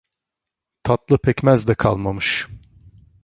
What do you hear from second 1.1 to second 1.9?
pekmez de